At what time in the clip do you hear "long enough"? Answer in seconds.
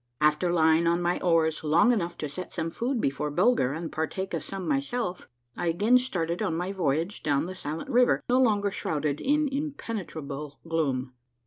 1.63-2.17